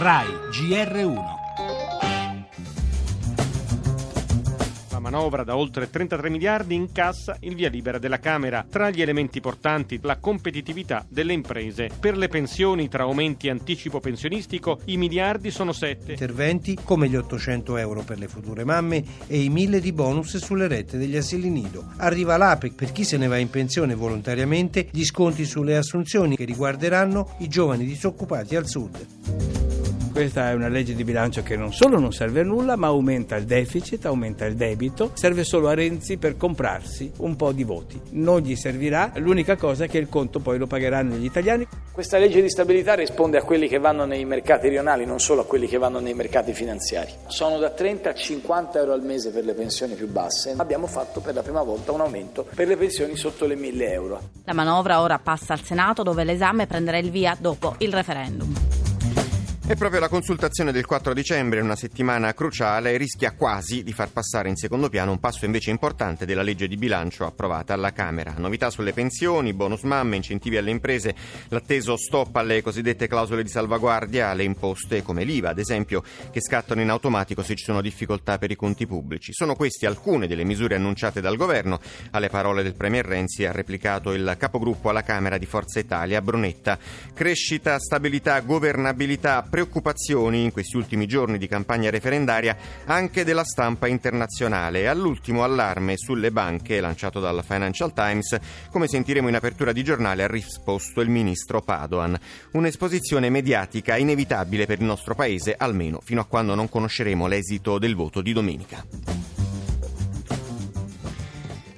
[0.00, 1.40] RAI GR1
[5.10, 8.64] manovra da oltre 33 miliardi incassa il via libera della Camera.
[8.70, 11.90] Tra gli elementi portanti la competitività delle imprese.
[11.98, 16.12] Per le pensioni tra aumenti e anticipo pensionistico i miliardi sono 7.
[16.12, 20.68] Interventi come gli 800 euro per le future mamme e i 1000 di bonus sulle
[20.68, 21.92] rette degli asili nido.
[21.96, 26.44] Arriva l'APEC per chi se ne va in pensione volontariamente, gli sconti sulle assunzioni che
[26.44, 29.59] riguarderanno i giovani disoccupati al sud.
[30.12, 33.36] Questa è una legge di bilancio che non solo non serve a nulla, ma aumenta
[33.36, 37.98] il deficit, aumenta il debito, serve solo a Renzi per comprarsi un po' di voti.
[38.10, 41.66] Non gli servirà, l'unica cosa è che il conto poi lo pagheranno gli italiani.
[41.92, 45.44] Questa legge di stabilità risponde a quelli che vanno nei mercati rionali, non solo a
[45.44, 47.12] quelli che vanno nei mercati finanziari.
[47.28, 50.54] Sono da 30 a 50 euro al mese per le pensioni più basse.
[50.56, 54.20] Abbiamo fatto per la prima volta un aumento per le pensioni sotto le 1000 euro.
[54.44, 58.69] La manovra ora passa al Senato dove l'esame prenderà il via dopo il referendum.
[59.70, 64.48] E proprio la consultazione del 4 dicembre, una settimana cruciale, rischia quasi di far passare
[64.48, 68.34] in secondo piano un passo invece importante della legge di bilancio approvata alla Camera.
[68.36, 71.14] Novità sulle pensioni, bonus mamme, incentivi alle imprese,
[71.50, 76.80] l'atteso stop alle cosiddette clausole di salvaguardia, alle imposte come l'IVA, ad esempio, che scattano
[76.80, 79.32] in automatico se ci sono difficoltà per i conti pubblici.
[79.32, 81.78] Sono queste alcune delle misure annunciate dal governo.
[82.10, 86.76] Alle parole del Premier Renzi ha replicato il capogruppo alla Camera di Forza Italia, Brunetta.
[87.14, 94.88] Crescita, stabilità, governabilità, preoccupazioni in questi ultimi giorni di campagna referendaria anche della stampa internazionale.
[94.88, 98.38] All'ultimo allarme sulle banche lanciato dal Financial Times,
[98.70, 102.18] come sentiremo in apertura di giornale, ha risposto il ministro Padoan.
[102.52, 107.94] Un'esposizione mediatica inevitabile per il nostro paese, almeno fino a quando non conosceremo l'esito del
[107.94, 108.82] voto di domenica.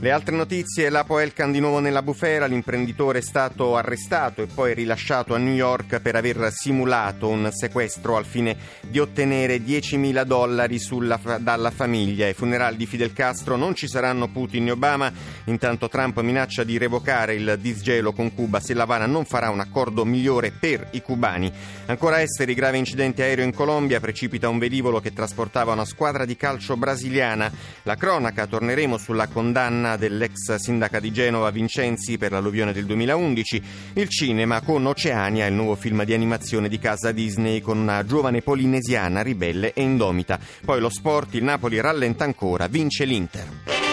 [0.00, 4.72] Le altre notizie, l'Apo Elkan di nuovo nella bufera, l'imprenditore è stato arrestato e poi
[4.72, 10.78] rilasciato a New York per aver simulato un sequestro al fine di ottenere 10.000 dollari
[10.78, 12.26] sulla, dalla famiglia.
[12.26, 15.10] Ai funerali di Fidel Castro non ci saranno Putin e Obama,
[15.46, 20.04] intanto Trump minaccia di revocare il disgelo con Cuba se l'Havana non farà un accordo
[20.04, 21.52] migliore per i cubani.
[21.86, 26.36] Ancora esteri, grave incidente aereo in Colombia, precipita un velivolo che trasportava una squadra di
[26.36, 27.50] calcio brasiliana.
[27.82, 33.62] La cronaca, torneremo sulla condanna condanna dell'ex sindaca di Genova Vincenzi per l'alluvione del 2011,
[33.94, 38.42] il cinema con Oceania, il nuovo film di animazione di casa Disney con una giovane
[38.42, 40.38] polinesiana ribelle e indomita.
[40.64, 43.87] Poi lo sport, il Napoli rallenta ancora, vince l'Inter.